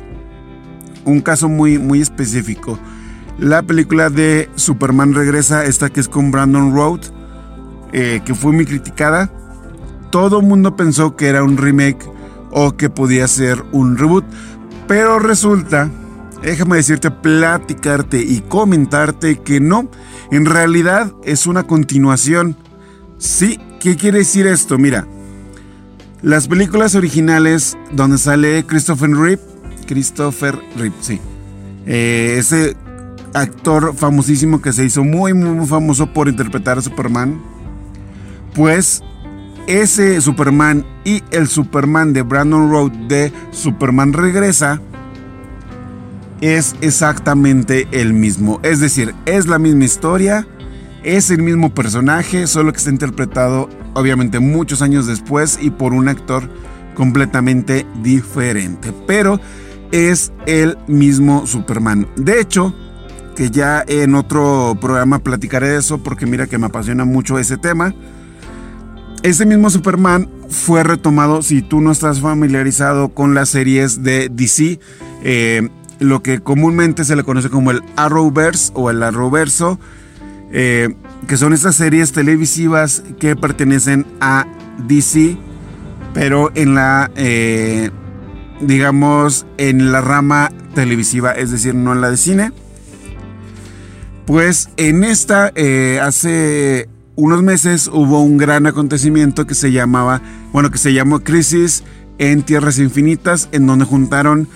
un 1.06 1.22
caso 1.22 1.50
muy, 1.50 1.78
muy 1.78 2.02
específico. 2.02 2.80
La 3.38 3.62
película 3.62 4.10
de 4.10 4.50
Superman 4.56 5.14
Regresa, 5.14 5.64
esta 5.64 5.90
que 5.90 6.00
es 6.00 6.10
con 6.10 6.32
Brandon 6.32 6.74
Road, 6.74 7.02
eh, 7.94 8.22
que 8.26 8.36
fue 8.36 8.52
muy 8.52 8.66
criticada. 8.66 9.32
Todo 10.12 10.40
el 10.40 10.46
mundo 10.46 10.76
pensó 10.76 11.16
que 11.16 11.28
era 11.28 11.44
un 11.44 11.58
remake 11.58 12.06
o 12.52 12.76
que 12.76 12.90
podía 12.90 13.28
ser 13.28 13.64
un 13.72 13.98
reboot. 13.98 14.26
Pero 14.88 15.20
resulta, 15.20 15.90
déjame 16.42 16.78
decirte, 16.78 17.12
platicarte 17.12 18.22
y 18.22 18.42
comentarte 18.42 19.40
que 19.40 19.60
no. 19.60 19.90
En 20.32 20.46
realidad 20.46 21.14
es 21.24 21.48
una 21.48 21.64
continuación. 21.64 22.58
Sí, 23.18 23.60
¿qué 23.80 23.96
quiere 23.96 24.20
decir 24.20 24.48
esto? 24.48 24.78
Mira, 24.78 25.08
las 26.22 26.48
películas 26.48 26.96
originales 26.96 27.78
donde 27.92 28.18
sale 28.18 28.66
Christopher 28.66 29.12
Reeve, 29.12 29.42
Christopher 29.88 30.60
Reeve, 30.76 30.96
sí. 31.02 31.20
Eh, 31.86 32.36
ese 32.38 32.76
actor 33.34 33.96
famosísimo 33.96 34.62
que 34.62 34.74
se 34.74 34.86
hizo 34.86 35.04
muy, 35.04 35.34
muy 35.34 35.66
famoso 35.66 36.14
por 36.14 36.28
interpretar 36.28 36.78
a 36.78 36.82
Superman. 36.82 37.42
Pues 38.54 39.02
ese 39.68 40.20
Superman 40.22 40.86
y 41.06 41.24
el 41.32 41.48
Superman 41.48 42.14
de 42.14 42.24
Brandon 42.24 42.70
Road 42.70 42.92
de 43.08 43.32
Superman 43.52 44.14
Regresa 44.14 44.82
es 46.42 46.76
exactamente 46.82 47.88
el 47.92 48.14
mismo. 48.14 48.60
Es 48.64 48.80
decir, 48.80 49.14
es 49.26 49.48
la 49.48 49.60
misma 49.60 49.86
historia, 49.86 50.48
es 51.04 51.32
el 51.32 51.42
mismo 51.42 51.74
personaje, 51.74 52.48
solo 52.48 52.72
que 52.72 52.78
está 52.78 52.90
interpretado 52.90 53.70
obviamente 53.94 54.40
muchos 54.40 54.82
años 54.82 55.08
después 55.08 55.60
y 55.62 55.70
por 55.70 55.94
un 55.94 56.08
actor 56.08 56.50
completamente 56.96 57.86
diferente. 58.02 58.94
Pero 59.08 59.40
es 59.92 60.32
el 60.46 60.78
mismo 60.88 61.48
Superman. 61.48 62.08
De 62.16 62.40
hecho, 62.40 62.74
que 63.36 63.50
ya 63.50 63.84
en 63.88 64.16
otro 64.16 64.78
programa 64.82 65.20
platicaré 65.20 65.70
de 65.70 65.78
eso 65.78 66.00
porque 66.00 66.26
mira 66.26 66.48
que 66.48 66.58
me 66.58 66.66
apasiona 66.66 67.06
mucho 67.06 67.40
ese 67.40 67.58
tema. 67.58 67.94
Ese 69.24 69.46
mismo 69.46 69.70
Superman 69.70 70.30
fue 70.50 70.84
retomado, 70.84 71.42
si 71.42 71.62
tú 71.62 71.82
no 71.82 71.92
estás 71.92 72.22
familiarizado 72.22 73.10
con 73.10 73.34
las 73.34 73.50
series 73.50 74.04
de 74.04 74.30
DC, 74.30 74.80
eh, 75.24 75.70
lo 76.00 76.24
que 76.24 76.40
comúnmente 76.40 77.04
se 77.04 77.16
le 77.16 77.24
conoce 77.24 77.50
como 77.50 77.72
el 77.72 77.82
Arrowverse 77.96 78.72
o 78.76 78.90
el 78.90 79.04
Arrowverso, 79.04 79.80
eh, 80.52 80.90
que 81.28 81.38
son 81.38 81.54
estas 81.54 81.76
series 81.76 82.12
televisivas 82.12 83.04
que 83.20 83.36
pertenecen 83.36 84.06
a 84.20 84.48
DC, 84.88 85.38
pero 86.14 86.52
en 86.56 86.76
la, 86.76 87.12
eh, 87.16 87.92
digamos, 88.62 89.46
en 89.58 89.92
la 89.92 90.02
rama 90.02 90.52
televisiva, 90.74 91.32
es 91.32 91.52
decir, 91.52 91.76
no 91.76 91.94
en 91.94 92.02
la 92.02 92.10
de 92.10 92.18
cine. 92.18 92.52
Pues 94.26 94.70
en 94.78 95.04
esta, 95.04 95.52
eh, 95.56 96.00
hace 96.02 96.88
unos 97.16 97.44
meses 97.44 97.90
hubo 97.92 98.22
un 98.22 98.38
gran 98.38 98.66
acontecimiento 98.66 99.46
que 99.46 99.56
se 99.56 99.72
llamaba, 99.72 100.22
bueno, 100.54 100.72
que 100.72 100.78
se 100.78 100.94
llamó 100.94 101.20
Crisis 101.20 101.84
en 102.18 102.44
Tierras 102.44 102.80
Infinitas, 102.80 103.50
en 103.52 103.68
donde 103.68 103.86
juntaron 103.86 104.48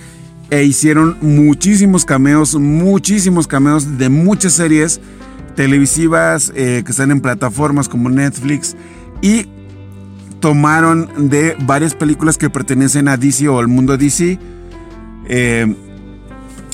e 0.49 0.63
hicieron 0.63 1.17
muchísimos 1.21 2.05
cameos, 2.05 2.55
muchísimos 2.55 3.47
cameos 3.47 3.97
de 3.97 4.09
muchas 4.09 4.53
series 4.53 5.01
televisivas 5.55 6.51
eh, 6.55 6.83
que 6.85 6.91
están 6.91 7.11
en 7.11 7.21
plataformas 7.21 7.89
como 7.89 8.09
Netflix 8.09 8.75
y 9.21 9.47
tomaron 10.39 11.29
de 11.29 11.55
varias 11.65 11.95
películas 11.95 12.37
que 12.37 12.49
pertenecen 12.49 13.07
a 13.07 13.17
DC 13.17 13.47
o 13.47 13.59
al 13.59 13.67
mundo 13.67 13.97
DC. 13.97 14.37
Eh, 15.27 15.75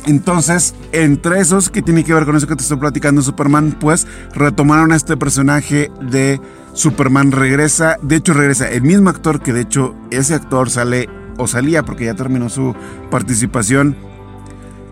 entonces, 0.05 0.73
entre 0.91 1.39
esos 1.39 1.69
que 1.69 1.83
tiene 1.83 2.03
que 2.03 2.13
ver 2.13 2.25
con 2.25 2.35
eso 2.35 2.47
que 2.47 2.55
te 2.55 2.63
estoy 2.63 2.77
platicando, 2.77 3.21
Superman, 3.21 3.77
pues 3.79 4.07
retomaron 4.33 4.91
a 4.91 4.95
este 4.95 5.17
personaje 5.17 5.91
de 6.01 6.41
Superman 6.73 7.31
regresa. 7.31 7.97
De 8.01 8.15
hecho, 8.15 8.33
regresa 8.33 8.69
el 8.69 8.81
mismo 8.81 9.09
actor 9.09 9.41
que 9.41 9.53
de 9.53 9.61
hecho 9.61 9.95
ese 10.09 10.33
actor 10.33 10.69
sale 10.69 11.07
o 11.37 11.47
salía 11.47 11.83
porque 11.83 12.05
ya 12.05 12.15
terminó 12.15 12.49
su 12.49 12.75
participación 13.11 13.95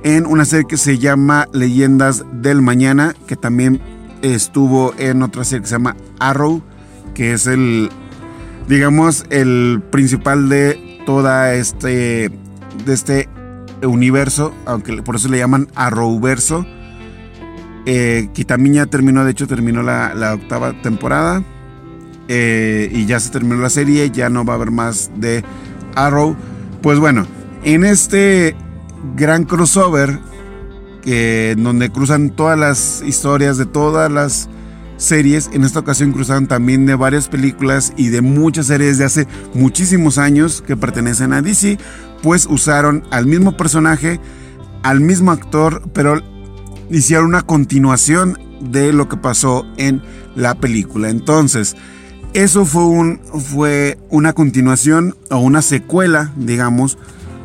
en 0.04 0.26
una 0.26 0.46
serie 0.46 0.68
que 0.68 0.78
se 0.78 0.98
llama 0.98 1.48
Leyendas 1.54 2.24
del 2.32 2.62
Mañana, 2.62 3.16
que 3.28 3.36
también 3.36 3.82
estuvo 4.22 4.94
en 4.98 5.24
otra 5.24 5.44
serie 5.44 5.62
que 5.62 5.68
se 5.68 5.76
llama 5.76 5.96
Arrow, 6.20 6.62
que 7.14 7.34
es 7.34 7.48
el, 7.48 7.90
digamos, 8.68 9.26
el 9.30 9.82
principal 9.92 10.50
de 10.50 11.02
toda 11.06 11.54
este, 11.54 12.32
de 12.86 12.94
este 12.94 13.30
universo, 13.84 14.54
aunque 14.66 15.02
por 15.02 15.16
eso 15.16 15.30
le 15.30 15.38
llaman 15.38 15.68
Arrowverso, 15.76 16.66
eh, 17.86 18.30
que 18.34 18.44
también 18.44 18.76
ya 18.76 18.86
terminó, 18.86 19.24
de 19.24 19.32
hecho 19.32 19.48
terminó 19.48 19.82
la, 19.82 20.34
octava 20.34 20.74
temporada. 20.82 21.44
Eh, 22.30 22.90
y 22.92 23.06
ya 23.06 23.22
se 23.22 23.30
terminó 23.30 23.56
la 23.56 23.70
serie, 23.70 24.12
ya 24.12 24.30
no 24.30 24.44
va 24.44 24.54
a 24.54 24.56
haber 24.58 24.72
más 24.72 25.10
de 25.16 25.46
Arrow. 25.96 26.36
Pues 26.82 27.00
bueno, 27.00 27.26
en 27.64 27.86
este 27.86 28.58
gran 29.16 29.44
crossover, 29.44 30.20
que, 31.02 31.56
donde 31.58 31.90
cruzan 31.92 32.32
todas 32.32 32.58
las 32.58 33.04
historias 33.06 33.58
de 33.58 33.66
todas 33.66 34.12
las 34.12 34.50
series, 34.98 35.50
en 35.54 35.64
esta 35.64 35.80
ocasión 35.80 36.12
cruzaron 36.12 36.48
también 36.48 36.86
de 36.86 36.96
varias 36.96 37.28
películas 37.28 37.94
y 37.98 38.10
de 38.10 38.22
muchas 38.22 38.68
series 38.68 38.98
de 38.98 39.06
hace 39.06 39.28
muchísimos 39.54 40.18
años 40.18 40.64
que 40.66 40.76
pertenecen 40.76 41.34
a 41.34 41.42
DC, 41.42 41.78
pues 42.24 42.48
usaron 42.50 43.04
al 43.12 43.28
mismo 43.28 43.56
personaje, 43.56 44.20
al 44.84 45.00
mismo 45.00 45.32
actor, 45.32 45.84
pero 45.94 46.22
hicieron 46.90 47.28
una 47.28 47.44
continuación 47.44 48.40
de 48.60 48.92
lo 48.92 49.08
que 49.08 49.18
pasó 49.18 49.66
en 49.78 50.02
la 50.36 50.56
película. 50.56 51.10
Entonces, 51.10 51.76
eso 52.34 52.66
fue, 52.66 52.86
un, 52.86 53.20
fue 53.20 53.98
una 54.10 54.34
continuación 54.34 55.16
o 55.30 55.38
una 55.38 55.62
secuela, 55.62 56.34
digamos. 56.36 56.98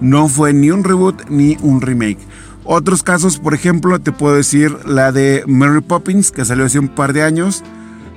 No 0.03 0.29
fue 0.29 0.53
ni 0.53 0.71
un 0.71 0.83
reboot 0.83 1.31
ni 1.31 1.57
un 1.63 1.81
remake. 1.81 2.19
Otros 2.65 3.05
casos, 3.05 3.39
por 3.39 3.55
ejemplo, 3.55 4.01
te 4.01 4.11
puedo 4.11 4.35
decir 4.35 4.77
la 4.85 5.13
de 5.13 5.45
Mary 5.47 5.81
Poppins, 5.81 6.33
que 6.33 6.45
salió 6.45 6.65
hace 6.65 6.81
un 6.81 6.89
par 6.89 7.13
de 7.13 7.23
años. 7.23 7.63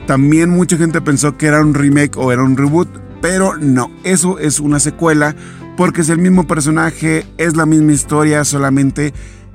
También 0.07 0.49
mucha 0.49 0.77
gente 0.77 0.99
pensó 0.99 1.37
que 1.37 1.45
era 1.45 1.61
un 1.61 1.75
remake 1.75 2.17
o 2.17 2.31
era 2.31 2.43
un 2.43 2.57
reboot, 2.57 2.89
pero 3.21 3.55
no, 3.57 3.91
eso 4.03 4.39
es 4.39 4.59
una 4.59 4.79
secuela 4.79 5.35
porque 5.77 6.01
es 6.01 6.09
el 6.09 6.17
mismo 6.17 6.47
personaje, 6.47 7.25
es 7.37 7.55
la 7.55 7.67
misma 7.67 7.91
historia, 7.91 8.43
solamente 8.45 9.13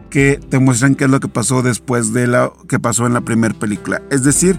que 0.09 0.41
te 0.49 0.59
muestran 0.61 0.95
qué 0.95 1.05
es 1.05 1.11
lo 1.11 1.19
que 1.19 1.29
pasó 1.29 1.63
después 1.63 2.13
de 2.13 2.29
lo 2.29 2.57
que 2.69 2.79
pasó 2.79 3.07
en 3.07 3.15
la 3.15 3.23
primera 3.23 3.55
película. 3.55 4.03
Es 4.11 4.23
decir, 4.23 4.59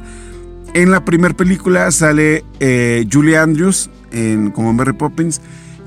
en 0.74 0.92
la 0.92 1.06
primera 1.06 1.36
película 1.36 1.90
sale 1.92 2.44
eh, 2.60 3.08
Julie 3.12 3.38
Andrews 3.38 3.90
en, 4.12 4.52
como 4.52 4.74
Mary 4.74 4.94
Poppins 4.94 5.42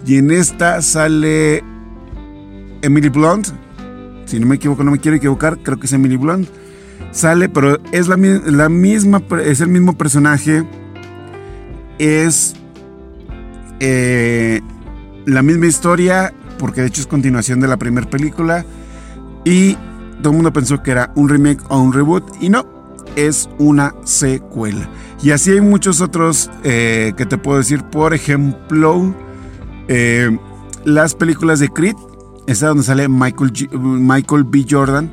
y 0.06 0.16
en 0.16 0.30
esta 0.30 0.82
sale 0.82 1.64
Emily 2.84 3.08
Blunt. 3.08 3.48
Si 4.26 4.38
no 4.38 4.46
me 4.46 4.56
equivoco, 4.56 4.84
no 4.84 4.90
me 4.90 4.98
quiero 4.98 5.16
equivocar, 5.16 5.58
creo 5.58 5.78
que 5.78 5.86
es 5.86 5.92
Emily 5.92 6.16
Blunt. 6.16 6.48
Sale, 7.10 7.48
pero 7.48 7.78
es 7.92 8.08
la, 8.08 8.16
misma, 8.16 9.22
es 9.44 9.60
el 9.60 9.68
mismo 9.68 9.96
personaje. 9.96 10.64
Es 11.98 12.54
eh, 13.80 14.60
la 15.24 15.42
misma 15.42 15.66
historia, 15.66 16.34
porque 16.58 16.80
de 16.80 16.88
hecho 16.88 17.00
es 17.00 17.06
continuación 17.06 17.60
de 17.60 17.68
la 17.68 17.76
primera 17.76 18.08
película. 18.08 18.64
Y 19.44 19.74
todo 20.22 20.30
el 20.30 20.36
mundo 20.36 20.52
pensó 20.52 20.82
que 20.82 20.90
era 20.90 21.12
un 21.14 21.28
remake 21.28 21.62
o 21.68 21.80
un 21.80 21.92
reboot. 21.92 22.24
Y 22.40 22.48
no, 22.48 22.66
es 23.16 23.48
una 23.58 23.94
secuela. 24.04 24.88
Y 25.22 25.30
así 25.30 25.52
hay 25.52 25.60
muchos 25.60 26.00
otros 26.00 26.50
eh, 26.64 27.12
que 27.16 27.26
te 27.26 27.38
puedo 27.38 27.58
decir. 27.58 27.82
Por 27.84 28.12
ejemplo, 28.12 29.14
eh, 29.88 30.36
las 30.84 31.14
películas 31.14 31.60
de 31.60 31.68
Creed. 31.68 31.96
Esa 32.46 32.68
donde 32.68 32.82
sale 32.82 33.08
Michael, 33.08 33.52
Michael 33.72 34.44
B. 34.44 34.66
Jordan. 34.68 35.10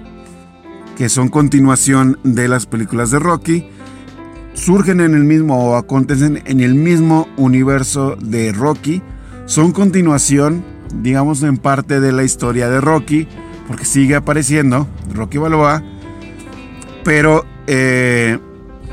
Que 0.97 1.09
son 1.09 1.29
continuación 1.29 2.19
de 2.23 2.47
las 2.47 2.65
películas 2.65 3.11
de 3.11 3.19
Rocky. 3.19 3.67
Surgen 4.53 4.99
en 4.99 5.15
el 5.15 5.23
mismo 5.23 5.71
o 5.71 5.75
acontecen 5.75 6.43
en 6.45 6.59
el 6.59 6.75
mismo 6.75 7.27
universo 7.37 8.15
de 8.17 8.51
Rocky. 8.51 9.01
Son 9.45 9.71
continuación, 9.71 10.63
digamos, 11.01 11.41
en 11.43 11.57
parte 11.57 11.99
de 11.99 12.11
la 12.11 12.23
historia 12.23 12.69
de 12.69 12.81
Rocky. 12.81 13.27
Porque 13.67 13.85
sigue 13.85 14.15
apareciendo 14.15 14.87
Rocky 15.13 15.37
Balboa. 15.37 15.81
Pero 17.03 17.45
eh, 17.67 18.37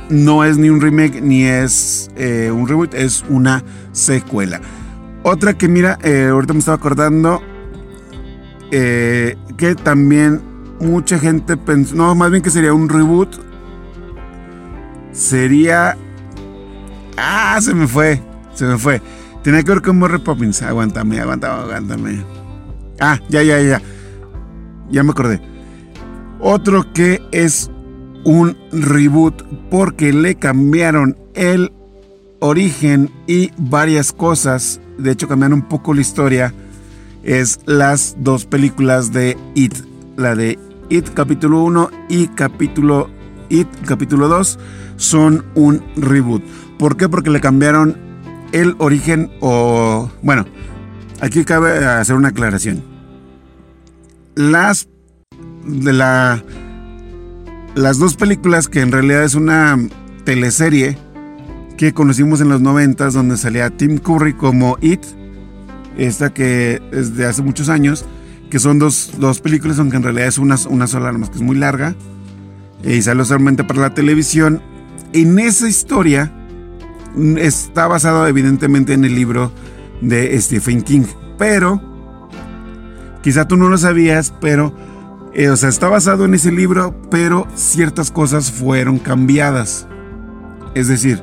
no 0.08 0.44
es 0.44 0.56
ni 0.56 0.70
un 0.70 0.80
remake 0.80 1.20
ni 1.20 1.44
es 1.44 2.10
eh, 2.16 2.50
un 2.54 2.66
reboot, 2.68 2.94
es 2.94 3.24
una 3.28 3.62
secuela. 3.92 4.60
Otra 5.22 5.54
que 5.54 5.68
mira, 5.68 5.98
eh, 6.02 6.28
ahorita 6.30 6.52
me 6.52 6.60
estaba 6.60 6.76
acordando 6.76 7.42
que 8.70 9.76
también 9.82 10.40
mucha 10.80 11.18
gente 11.18 11.56
pensó, 11.56 11.94
no, 11.94 12.14
más 12.14 12.30
bien 12.30 12.42
que 12.42 12.50
sería 12.50 12.72
un 12.72 12.88
reboot. 12.88 13.28
Sería... 15.12 15.96
Ah, 17.16 17.58
se 17.60 17.74
me 17.74 17.88
fue, 17.88 18.22
se 18.54 18.64
me 18.64 18.78
fue. 18.78 19.02
Tenía 19.42 19.62
que 19.62 19.72
ver 19.72 19.82
con 19.82 19.98
Mary 19.98 20.18
Poppins. 20.18 20.62
Aguántame, 20.62 21.20
aguántame, 21.20 21.62
aguántame. 21.62 22.24
Ah, 23.00 23.18
ya, 23.28 23.42
ya, 23.42 23.60
ya. 23.60 23.82
Ya 24.90 25.02
me 25.02 25.10
acordé. 25.10 25.40
Otro 26.40 26.92
que 26.92 27.20
es 27.32 27.70
un 28.24 28.56
reboot 28.70 29.42
porque 29.70 30.12
le 30.12 30.36
cambiaron 30.36 31.16
el 31.34 31.72
origen 32.40 33.10
y 33.26 33.50
varias 33.58 34.12
cosas. 34.12 34.80
De 34.98 35.12
hecho, 35.12 35.28
cambiaron 35.28 35.60
un 35.60 35.68
poco 35.68 35.94
la 35.94 36.00
historia. 36.00 36.54
Es 37.28 37.60
las 37.66 38.16
dos 38.20 38.46
películas 38.46 39.12
de 39.12 39.36
It. 39.54 39.74
La 40.16 40.34
de 40.34 40.58
It 40.88 41.10
capítulo 41.12 41.62
1 41.62 41.90
y 42.08 42.28
capítulo 42.28 43.10
It 43.50 43.68
capítulo 43.86 44.28
2 44.28 44.58
son 44.96 45.44
un 45.54 45.82
reboot. 45.94 46.42
¿Por 46.78 46.96
qué? 46.96 47.06
Porque 47.06 47.28
le 47.28 47.42
cambiaron 47.42 47.98
el 48.52 48.76
origen 48.78 49.30
o... 49.40 50.10
Bueno, 50.22 50.46
aquí 51.20 51.44
cabe 51.44 51.84
hacer 51.84 52.16
una 52.16 52.28
aclaración. 52.28 52.82
Las 54.34 54.88
de 55.66 55.92
la 55.92 56.42
las 57.74 57.98
dos 57.98 58.16
películas 58.16 58.68
que 58.68 58.80
en 58.80 58.90
realidad 58.90 59.24
es 59.24 59.34
una 59.34 59.76
teleserie 60.24 60.96
que 61.76 61.92
conocimos 61.92 62.40
en 62.40 62.48
los 62.48 62.62
90 62.62 63.10
donde 63.10 63.36
salía 63.36 63.68
Tim 63.68 63.98
Curry 63.98 64.32
como 64.32 64.78
It, 64.80 65.02
esta 65.98 66.32
que 66.32 66.80
es 66.92 67.16
de 67.16 67.26
hace 67.26 67.42
muchos 67.42 67.68
años, 67.68 68.06
que 68.50 68.58
son 68.58 68.78
dos, 68.78 69.12
dos 69.18 69.40
películas, 69.40 69.78
aunque 69.78 69.96
en 69.96 70.04
realidad 70.04 70.28
es 70.28 70.38
una, 70.38 70.56
una 70.70 70.86
sola, 70.86 71.12
más 71.12 71.28
que 71.28 71.36
es 71.36 71.42
muy 71.42 71.56
larga, 71.56 71.94
y 72.82 73.02
salió 73.02 73.24
solamente 73.24 73.64
para 73.64 73.80
la 73.80 73.94
televisión. 73.94 74.62
En 75.12 75.38
esa 75.38 75.68
historia 75.68 76.32
está 77.36 77.86
basado 77.86 78.26
evidentemente 78.26 78.94
en 78.94 79.04
el 79.04 79.14
libro 79.14 79.52
de 80.00 80.40
Stephen 80.40 80.82
King, 80.82 81.04
pero 81.36 81.82
quizá 83.22 83.46
tú 83.48 83.56
no 83.56 83.68
lo 83.68 83.76
sabías, 83.76 84.32
pero 84.40 84.72
eh, 85.34 85.50
o 85.50 85.56
sea, 85.56 85.68
está 85.68 85.88
basado 85.88 86.24
en 86.24 86.34
ese 86.34 86.52
libro, 86.52 86.94
pero 87.10 87.46
ciertas 87.54 88.10
cosas 88.10 88.50
fueron 88.50 88.98
cambiadas. 88.98 89.86
Es 90.74 90.88
decir, 90.88 91.22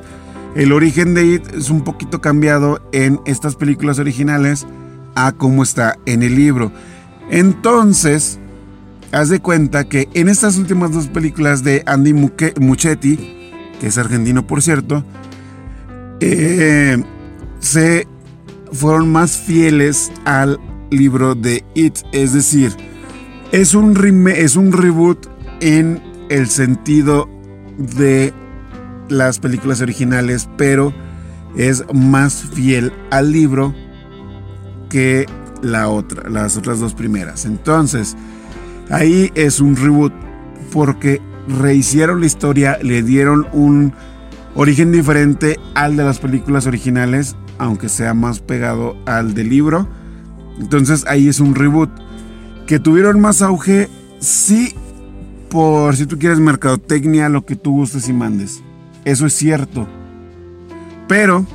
el 0.56 0.72
origen 0.72 1.12
de 1.12 1.26
It 1.26 1.54
es 1.54 1.68
un 1.68 1.82
poquito 1.82 2.22
cambiado 2.22 2.80
en 2.92 3.20
estas 3.26 3.56
películas 3.56 3.98
originales 3.98 4.66
a 5.14 5.32
cómo 5.32 5.62
está 5.62 5.98
en 6.06 6.22
el 6.22 6.34
libro. 6.34 6.72
Entonces, 7.30 8.38
haz 9.12 9.28
de 9.28 9.40
cuenta 9.40 9.84
que 9.84 10.08
en 10.14 10.28
estas 10.28 10.56
últimas 10.56 10.92
dos 10.92 11.08
películas 11.08 11.62
de 11.62 11.82
Andy 11.84 12.14
Muchetti, 12.14 13.52
que 13.78 13.86
es 13.86 13.98
argentino 13.98 14.46
por 14.46 14.62
cierto, 14.62 15.04
eh, 16.20 17.04
se 17.60 18.08
fueron 18.72 19.12
más 19.12 19.36
fieles 19.36 20.10
al 20.24 20.58
libro 20.90 21.34
de 21.34 21.64
It. 21.74 21.98
Es 22.12 22.32
decir, 22.32 22.74
es 23.52 23.74
un, 23.74 24.26
es 24.28 24.56
un 24.56 24.72
reboot 24.72 25.26
en 25.60 26.02
el 26.30 26.48
sentido 26.48 27.28
de 27.76 28.32
las 29.08 29.38
películas 29.38 29.80
originales, 29.80 30.48
pero 30.56 30.92
es 31.56 31.84
más 31.92 32.44
fiel 32.52 32.92
al 33.10 33.32
libro 33.32 33.74
que 34.88 35.26
la 35.62 35.88
otra, 35.88 36.28
las 36.28 36.56
otras 36.56 36.80
dos 36.80 36.94
primeras. 36.94 37.44
Entonces, 37.44 38.16
ahí 38.90 39.30
es 39.34 39.60
un 39.60 39.76
reboot 39.76 40.12
porque 40.72 41.20
rehicieron 41.48 42.20
la 42.20 42.26
historia, 42.26 42.78
le 42.82 43.02
dieron 43.02 43.46
un 43.52 43.92
origen 44.54 44.92
diferente 44.92 45.58
al 45.74 45.96
de 45.96 46.04
las 46.04 46.18
películas 46.18 46.66
originales, 46.66 47.36
aunque 47.58 47.88
sea 47.88 48.14
más 48.14 48.40
pegado 48.40 48.96
al 49.06 49.34
del 49.34 49.48
libro. 49.48 49.88
Entonces 50.58 51.04
ahí 51.06 51.28
es 51.28 51.40
un 51.40 51.54
reboot. 51.54 51.90
Que 52.66 52.80
tuvieron 52.80 53.20
más 53.20 53.42
auge, 53.42 53.88
sí, 54.18 54.74
por 55.50 55.96
si 55.96 56.06
tú 56.06 56.18
quieres 56.18 56.40
mercadotecnia, 56.40 57.28
lo 57.28 57.46
que 57.46 57.54
tú 57.54 57.72
gustes 57.72 58.08
y 58.08 58.12
mandes. 58.12 58.62
Eso 59.06 59.24
es 59.24 59.34
cierto. 59.34 59.86
Pero, 61.06 61.46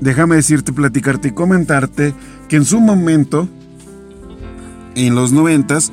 déjame 0.00 0.36
decirte, 0.36 0.72
platicarte 0.72 1.28
y 1.28 1.32
comentarte 1.32 2.14
que 2.48 2.56
en 2.56 2.64
su 2.64 2.80
momento, 2.80 3.46
en 4.94 5.14
los 5.14 5.30
noventas, 5.30 5.92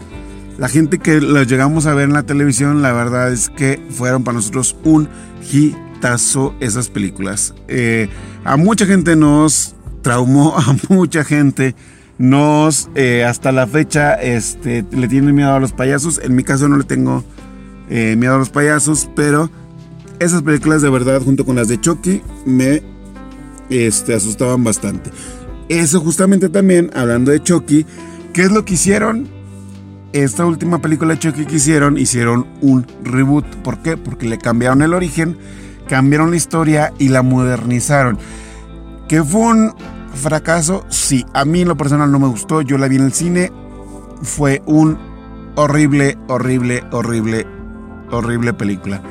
la 0.58 0.70
gente 0.70 1.00
que 1.00 1.20
los 1.20 1.46
llegamos 1.46 1.88
a 1.88 1.94
ver 1.94 2.06
en 2.06 2.13
la 2.13 2.24
televisión, 2.24 2.82
la 2.82 2.94
verdad 2.94 3.34
es 3.34 3.50
que 3.50 3.86
fueron 3.89 4.24
para 4.24 4.36
nosotros 4.36 4.78
un 4.86 5.10
hitazo 5.52 6.56
esas 6.62 6.88
películas. 6.88 7.54
Eh, 7.68 8.08
a 8.46 8.56
mucha 8.56 8.86
gente 8.86 9.18
nos 9.18 9.76
traumó, 10.04 10.56
a 10.58 10.74
mucha 10.88 11.26
gente 11.26 11.76
nos, 12.18 12.89
eh, 12.96 13.26
hasta 13.26 13.52
la 13.52 13.68
fecha, 13.68 14.13
este, 14.13 14.86
le 14.89 15.10
tienen 15.10 15.36
miedo 15.36 15.54
a 15.54 15.60
los 15.60 15.74
payasos. 15.74 16.22
En 16.24 16.34
mi 16.34 16.46
caso 16.46 16.70
no 16.70 16.78
le 16.78 16.86
tengo 16.86 17.26
eh, 17.89 18.16
miedo 18.18 18.36
a 18.36 18.38
los 18.38 18.52
payasos, 18.52 19.10
pero 19.18 19.50
esas 20.19 20.41
películas 20.41 20.82
de 20.82 20.89
verdad, 20.89 21.21
junto 21.21 21.45
con 21.45 21.56
las 21.56 21.67
de 21.67 21.80
Chucky, 21.80 22.21
me 22.45 22.82
este, 23.69 24.13
asustaban 24.13 24.63
bastante. 24.63 25.12
Eso 25.69 25.99
justamente 26.02 26.49
también, 26.49 26.91
hablando 26.93 27.32
de 27.32 27.41
Chucky, 27.41 27.86
¿qué 28.34 28.43
es 28.43 28.52
lo 28.52 28.65
que 28.65 28.76
hicieron? 28.76 29.28
Esta 30.12 30.45
última 30.45 30.80
película 30.80 31.13
de 31.13 31.19
Chucky 31.19 31.45
que 31.45 31.56
hicieron, 31.56 31.97
hicieron 31.97 32.45
un 32.62 32.86
reboot. 33.04 33.45
¿Por 33.63 33.80
qué? 33.80 33.97
Porque 33.97 34.28
le 34.28 34.38
cambiaron 34.38 34.82
el 34.82 34.93
origen, 34.93 35.38
cambiaron 35.88 36.32
la 36.32 36.38
historia 36.38 36.93
y 36.99 37.10
la 37.10 37.23
modernizaron. 37.23 38.19
¿Que 39.08 39.23
fue 39.23 39.41
un 39.41 39.73
fracaso? 40.13 40.86
Sí, 40.89 41.26
a 41.34 41.45
mí 41.45 41.62
en 41.62 41.67
lo 41.67 41.78
personal 41.78 42.12
no 42.12 42.19
me 42.19 42.28
gustó, 42.28 42.62
yo 42.62 42.78
la 42.78 42.88
vi 42.88 42.97
en 42.97 43.06
el 43.06 43.13
cine, 43.13 43.52
fue 44.21 44.62
un 44.65 44.97
horrible, 45.56 46.17
horrible, 46.28 46.84
horrible, 46.91 47.47
horrible 48.12 48.54
película. 48.54 49.02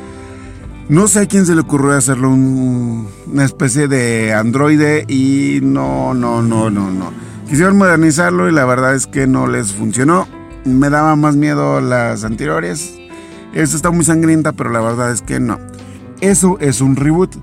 No 0.89 1.07
sé 1.07 1.21
a 1.21 1.27
quién 1.27 1.47
se 1.47 1.55
le 1.55 1.61
ocurrió 1.61 1.93
hacerlo 1.93 2.31
una 2.31 3.45
especie 3.45 3.89
de 3.89 4.33
androide 4.33 5.05
y 5.09 5.61
no, 5.63 6.13
no, 6.13 6.43
no, 6.43 6.71
no, 6.71 6.91
no. 6.91 7.13
Quisieron 7.49 7.79
modernizarlo 7.79 8.49
y 8.49 8.53
la 8.53 8.65
verdad 8.65 8.95
es 8.95 9.07
que 9.07 9.27
no 9.27 9.47
les 9.47 9.73
funcionó. 9.73 10.27
Me 10.65 10.91
daba 10.91 11.15
más 11.17 11.37
miedo 11.37 11.81
las 11.81 12.25
anteriores. 12.25 12.95
Esta 13.55 13.77
está 13.77 13.91
muy 13.91 14.05
sangrienta, 14.05 14.53
pero 14.53 14.71
la 14.71 14.81
verdad 14.81 15.13
es 15.13 15.23
que 15.23 15.39
no. 15.39 15.59
Eso 16.21 16.59
es 16.61 16.81
un 16.81 16.97
reboot. 16.97 17.37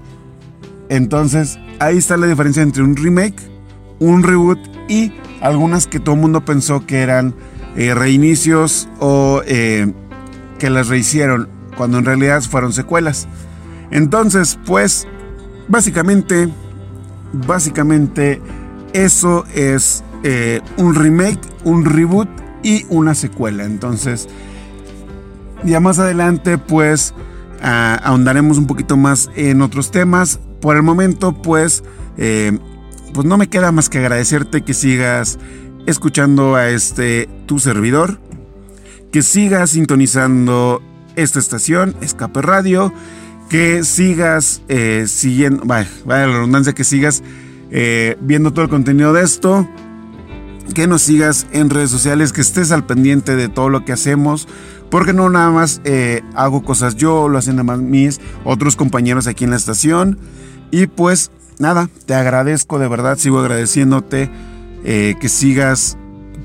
Entonces, 0.89 1.57
ahí 1.79 1.97
está 1.97 2.17
la 2.17 2.27
diferencia 2.27 2.61
entre 2.61 2.83
un 2.83 2.95
remake, 2.95 3.39
un 3.99 4.23
reboot 4.23 4.59
y 4.87 5.13
algunas 5.41 5.87
que 5.87 5.99
todo 5.99 6.15
el 6.15 6.21
mundo 6.21 6.43
pensó 6.43 6.85
que 6.85 7.01
eran 7.01 7.35
eh, 7.75 7.93
reinicios 7.93 8.89
o 8.99 9.41
eh, 9.45 9.93
que 10.57 10.69
las 10.69 10.87
rehicieron 10.87 11.58
cuando 11.79 11.97
en 11.97 12.03
realidad 12.03 12.41
fueron 12.41 12.73
secuelas. 12.73 13.25
Entonces, 13.89 14.59
pues, 14.65 15.07
básicamente, 15.69 16.49
básicamente, 17.31 18.41
eso 18.91 19.45
es 19.55 20.03
eh, 20.23 20.59
un 20.75 20.93
remake, 20.93 21.39
un 21.63 21.85
reboot 21.85 22.27
y 22.63 22.85
una 22.89 23.15
secuela. 23.15 23.63
Entonces, 23.63 24.27
ya 25.63 25.79
más 25.79 25.99
adelante, 25.99 26.57
pues, 26.57 27.13
ahondaremos 27.61 28.57
un 28.57 28.67
poquito 28.67 28.97
más 28.97 29.31
en 29.37 29.61
otros 29.61 29.89
temas. 29.89 30.41
Por 30.59 30.75
el 30.75 30.83
momento, 30.83 31.31
pues, 31.31 31.85
eh, 32.17 32.59
pues 33.13 33.25
no 33.25 33.37
me 33.37 33.47
queda 33.47 33.71
más 33.71 33.87
que 33.87 33.99
agradecerte 33.99 34.63
que 34.63 34.73
sigas 34.73 35.39
escuchando 35.85 36.57
a 36.57 36.67
este 36.67 37.29
tu 37.45 37.57
servidor, 37.57 38.19
que 39.13 39.21
sigas 39.21 39.69
sintonizando 39.69 40.83
esta 41.21 41.39
estación, 41.39 41.95
Escape 42.01 42.41
Radio, 42.41 42.93
que 43.49 43.83
sigas 43.83 44.61
eh, 44.67 45.05
siguiendo, 45.07 45.63
vaya, 45.65 45.89
vaya 46.05 46.27
la 46.27 46.33
redundancia, 46.33 46.73
que 46.73 46.83
sigas 46.83 47.23
eh, 47.71 48.15
viendo 48.21 48.53
todo 48.53 48.63
el 48.63 48.69
contenido 48.69 49.11
de 49.11 49.23
esto, 49.23 49.67
que 50.73 50.87
nos 50.87 51.01
sigas 51.01 51.47
en 51.51 51.69
redes 51.69 51.89
sociales, 51.89 52.31
que 52.31 52.41
estés 52.41 52.71
al 52.71 52.85
pendiente 52.85 53.35
de 53.35 53.49
todo 53.49 53.69
lo 53.69 53.83
que 53.85 53.91
hacemos, 53.91 54.47
porque 54.89 55.13
no 55.13 55.29
nada 55.29 55.49
más 55.51 55.81
eh, 55.83 56.21
hago 56.35 56.63
cosas 56.63 56.95
yo, 56.95 57.27
lo 57.27 57.37
hacen 57.37 57.55
nada 57.55 57.63
más 57.63 57.79
mis 57.79 58.21
otros 58.43 58.75
compañeros 58.75 59.27
aquí 59.27 59.43
en 59.43 59.49
la 59.49 59.57
estación. 59.57 60.19
Y 60.71 60.87
pues 60.87 61.31
nada, 61.57 61.89
te 62.05 62.13
agradezco 62.13 62.79
de 62.79 62.87
verdad, 62.87 63.17
sigo 63.17 63.39
agradeciéndote 63.39 64.29
que 64.83 65.29
sigas 65.29 65.97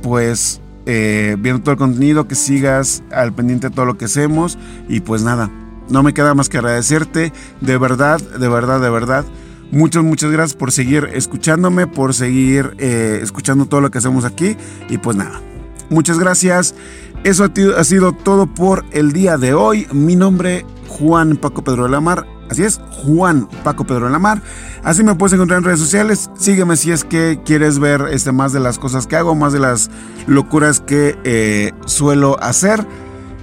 pues 0.03 0.61
eh, 0.87 1.37
viendo 1.39 1.63
todo 1.63 1.73
el 1.73 1.79
contenido, 1.79 2.29
que 2.29 2.35
sigas 2.35 3.03
al 3.11 3.33
pendiente 3.33 3.69
de 3.69 3.75
todo 3.75 3.87
lo 3.87 3.97
que 3.97 4.07
hacemos. 4.07 4.59
Y 4.89 5.01
pues 5.01 5.23
nada, 5.23 5.51
no 5.89 6.03
me 6.03 6.15
queda 6.15 6.35
más 6.35 6.49
que 6.49 6.59
agradecerte, 6.59 7.33
de 7.61 7.79
verdad, 7.79 8.21
de 8.21 8.49
verdad, 8.49 8.81
de 8.81 8.91
verdad. 8.91 9.25
Muchas, 9.71 10.05
muchas 10.05 10.31
gracias 10.31 10.57
por 10.57 10.73
seguir 10.73 11.11
escuchándome, 11.15 11.87
por 11.87 12.15
seguir 12.15 12.75
eh, 12.79 13.21
escuchando 13.23 13.67
todo 13.67 13.81
lo 13.81 13.91
que 13.91 13.99
hacemos 13.99 14.25
aquí. 14.25 14.57
Y 14.89 14.99
pues 14.99 15.17
nada, 15.17 15.41
muchas 15.91 16.19
gracias. 16.19 16.75
Eso 17.25 17.49
ha 17.77 17.85
sido 17.85 18.13
todo 18.13 18.47
por 18.47 18.85
el 18.93 19.13
día 19.13 19.39
de 19.39 19.55
hoy. 19.55 19.87
Mi 19.93 20.15
nombre, 20.15 20.67
Juan 20.89 21.37
Paco 21.37 21.65
Pedro 21.65 21.85
de 21.85 21.91
la 21.91 22.01
Mar. 22.01 22.34
Así 22.51 22.63
es, 22.63 22.81
Juan 23.05 23.49
Paco 23.63 23.85
Pedro 23.85 24.07
de 24.07 24.13
la 24.13 24.19
Mar. 24.19 24.43
Así 24.83 25.03
me 25.03 25.15
puedes 25.15 25.33
encontrar 25.33 25.59
en 25.59 25.65
redes 25.65 25.81
sociales. 25.81 26.31
Sígueme 26.37 26.77
si 26.77 26.93
es 26.93 27.05
que 27.05 27.41
quieres 27.45 27.79
ver 27.79 28.03
este, 28.11 28.33
más 28.33 28.53
de 28.53 28.61
las 28.61 28.79
cosas 28.79 29.07
que 29.07 29.17
hago, 29.17 29.35
más 29.35 29.53
de 29.53 29.61
las 29.61 29.91
locuras 30.27 30.81
que 30.81 31.19
eh, 31.25 31.73
suelo 31.87 32.37
hacer. 32.43 32.87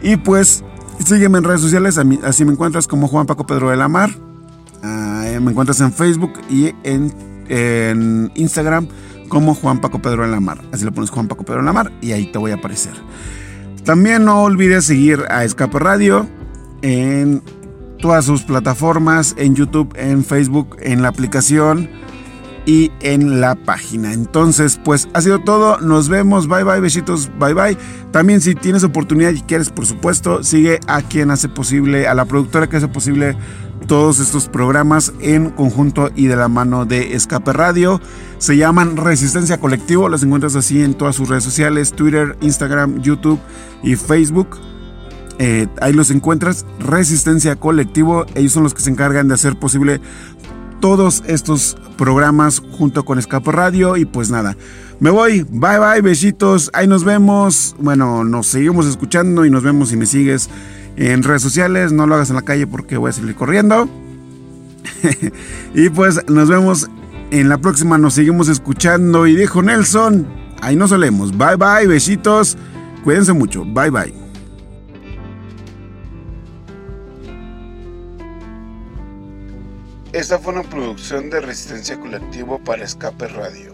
Y 0.02 0.18
pues 0.18 0.64
sígueme 1.04 1.40
en 1.40 1.44
redes 1.44 1.62
sociales. 1.62 2.00
Así 2.24 2.46
me 2.46 2.52
encuentras 2.52 2.88
como 2.88 3.08
Juan 3.08 3.26
Paco 3.26 3.46
Pedro 3.46 3.70
de 3.70 3.78
la 3.78 3.88
Mar. 3.88 4.12
Ah, 4.84 5.26
me 5.42 5.52
encuentras 5.52 5.80
en 5.82 5.94
Facebook 5.94 6.34
y 6.50 6.74
en, 6.84 7.12
Instagram 8.36 8.88
como 9.28 9.54
Juan 9.56 9.82
Paco 9.82 10.02
Pedro 10.02 10.24
de 10.24 10.30
la 10.30 10.40
Mar. 10.40 10.62
Así 10.72 10.86
lo 10.86 10.92
pones 10.92 11.10
Juan 11.10 11.28
Paco 11.28 11.44
Pedro 11.44 11.60
de 11.60 11.66
la 11.66 11.74
Mar 11.74 11.92
y 12.02 12.12
ahí 12.12 12.32
te 12.32 12.38
voy 12.38 12.52
a 12.52 12.56
aparecer. 12.56 12.94
También 13.84 14.26
no 14.26 14.44
olvides 14.44 14.86
seguir 14.86 15.24
a 15.30 15.44
Escape 15.44 15.80
Radio 15.80 16.28
en 16.82 17.42
todas 18.02 18.26
sus 18.26 18.44
plataformas, 18.44 19.36
en 19.38 19.56
YouTube, 19.56 19.94
en 19.96 20.26
Facebook, 20.26 20.76
en 20.82 21.02
la 21.02 21.08
aplicación 21.08 21.90
y 22.66 22.92
en 23.00 23.42
la 23.42 23.56
página. 23.56 24.14
Entonces, 24.14 24.80
pues 24.84 25.08
ha 25.14 25.22
sido 25.22 25.40
todo. 25.40 25.80
Nos 25.80 26.10
vemos. 26.10 26.48
Bye 26.48 26.64
bye, 26.64 26.80
besitos. 26.80 27.30
Bye 27.40 27.54
bye. 27.54 27.78
También 28.12 28.42
si 28.42 28.56
tienes 28.56 28.84
oportunidad 28.84 29.32
y 29.32 29.42
quieres, 29.42 29.70
por 29.70 29.86
supuesto, 29.86 30.44
sigue 30.44 30.80
a 30.88 31.02
quien 31.02 31.32
hace 31.32 31.50
posible, 31.50 32.08
a 32.08 32.14
la 32.14 32.26
productora 32.26 32.68
que 32.68 32.78
hace 32.78 32.88
posible 32.88 33.38
todos 33.88 34.20
estos 34.20 34.48
programas 34.48 35.12
en 35.22 35.50
conjunto 35.50 36.12
y 36.16 36.28
de 36.28 36.36
la 36.36 36.48
mano 36.48 36.86
de 36.86 37.16
Escape 37.16 37.52
Radio. 37.54 38.00
Se 38.38 38.58
llaman 38.58 38.98
Resistencia 38.98 39.60
Colectivo. 39.60 40.10
Los 40.10 40.24
encuentras 40.24 40.56
así 40.56 40.84
en 40.84 40.94
todas 40.94 41.16
sus 41.16 41.30
redes 41.30 41.44
sociales, 41.44 41.94
Twitter, 41.94 42.38
Instagram, 42.42 43.02
YouTube 43.02 43.40
y 43.84 43.96
Facebook. 43.96 44.60
Eh, 45.44 45.68
ahí 45.82 45.92
los 45.92 46.12
encuentras, 46.12 46.68
Resistencia 46.78 47.56
Colectivo. 47.56 48.28
Ellos 48.36 48.52
son 48.52 48.62
los 48.62 48.76
que 48.76 48.82
se 48.82 48.92
encargan 48.92 49.28
de 49.28 49.34
hacer 49.34 49.58
posible 49.58 50.00
todos 50.80 51.24
estos 51.26 51.78
programas 51.98 52.62
junto 52.78 53.04
con 53.04 53.18
Escape 53.18 53.52
Radio. 53.52 53.98
Y 53.98 54.06
pues 54.06 54.30
nada, 54.30 54.56
me 55.00 55.10
voy. 55.10 55.42
Bye 55.50 55.80
bye, 55.80 56.02
besitos. 56.04 56.70
Ahí 56.74 56.88
nos 56.88 57.04
vemos. 57.04 57.76
Bueno, 57.80 58.24
nos 58.24 58.46
seguimos 58.46 58.86
escuchando 58.86 59.44
y 59.44 59.50
nos 59.50 59.64
vemos 59.64 59.90
si 59.90 59.98
me 59.98 60.06
sigues 60.06 60.48
en 60.96 61.24
redes 61.24 61.42
sociales. 61.42 61.92
No 61.92 62.06
lo 62.06 62.14
hagas 62.14 62.30
en 62.30 62.36
la 62.36 62.44
calle 62.44 62.68
porque 62.68 62.98
voy 62.98 63.10
a 63.10 63.14
salir 63.14 63.34
corriendo. 63.34 63.90
y 65.74 65.90
pues 65.90 66.20
nos 66.28 66.50
vemos 66.50 66.88
en 67.32 67.50
la 67.50 67.58
próxima. 67.58 67.98
Nos 67.98 68.14
seguimos 68.14 68.48
escuchando. 68.48 69.26
Y 69.26 69.36
dijo 69.36 69.64
Nelson, 69.64 70.28
ahí 70.62 70.76
nos 70.76 70.92
solemos. 70.92 71.36
Bye 71.36 71.56
bye, 71.56 71.88
besitos. 71.88 72.60
Cuídense 73.04 73.34
mucho. 73.34 73.66
Bye 73.66 73.90
bye. 73.90 74.21
Esta 80.14 80.38
fue 80.38 80.52
una 80.52 80.64
producción 80.64 81.30
de 81.30 81.40
Resistencia 81.40 81.98
Colectivo 81.98 82.60
para 82.60 82.84
Escape 82.84 83.30
Radio. 83.30 83.72